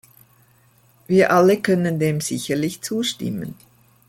Wir 1.05 1.29
alle 1.31 1.61
können 1.61 1.99
dem 1.99 2.21
sicherlich 2.21 2.81
zustimmen. 2.81 3.53